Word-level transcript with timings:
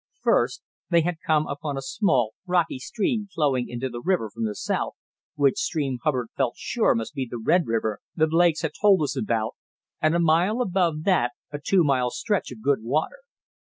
First 0.19 0.63
they 0.89 1.01
had 1.01 1.19
come 1.27 1.45
upon 1.45 1.77
a 1.77 1.81
small, 1.83 2.33
rocky 2.47 2.79
stream 2.79 3.27
flowing 3.31 3.69
into 3.69 3.85
our 3.93 4.01
river 4.03 4.31
from 4.31 4.45
the 4.45 4.55
south, 4.55 4.93
which 5.35 5.59
stream 5.59 5.99
Hubbard 6.03 6.29
felt 6.35 6.55
sure 6.57 6.95
must 6.95 7.13
be 7.13 7.27
the 7.29 7.37
Red 7.37 7.67
River 7.67 7.99
the 8.15 8.25
Blakes 8.25 8.63
had 8.63 8.71
told 8.81 9.03
us 9.03 9.15
about, 9.15 9.53
and 10.01 10.15
a 10.15 10.19
mile 10.19 10.59
above 10.59 11.03
that 11.03 11.33
a 11.51 11.59
two 11.63 11.83
mile 11.83 12.09
stretch 12.09 12.49
of 12.49 12.63
good 12.63 12.79
water. 12.81 13.17